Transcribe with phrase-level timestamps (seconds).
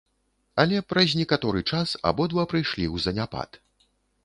[0.63, 3.63] Але праз некаторы час абодва прыйшлі ў заняпад.